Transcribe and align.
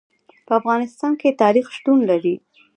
په 0.45 0.53
افغانستان 0.59 1.11
کې 1.19 1.37
تاریخ 1.43 1.65
شتون 1.77 1.99
لري. 2.09 2.35